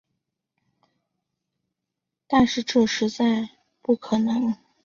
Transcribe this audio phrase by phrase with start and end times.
[2.25, 3.51] 但是这实在
[3.83, 4.55] 不可能